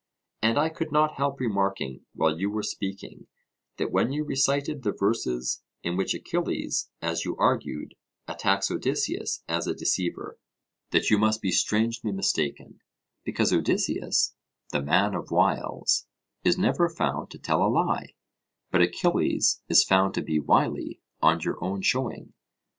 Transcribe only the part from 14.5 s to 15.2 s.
the man